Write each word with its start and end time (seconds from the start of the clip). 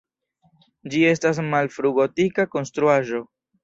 Ĝi 0.95 1.03
estas 1.11 1.43
malfrugotika 1.53 2.51
konstruaĵo. 2.59 3.27